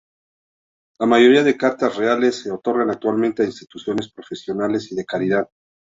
La 0.99 1.05
mayoría 1.05 1.43
de 1.43 1.55
Cartas 1.55 1.95
Reales 1.95 2.41
se 2.41 2.49
otorgan 2.49 2.89
actualmente 2.89 3.43
a 3.43 3.45
instituciones 3.45 4.11
profesionales 4.11 4.91
y 4.91 4.95
de 4.95 5.05
caridad. 5.05 5.47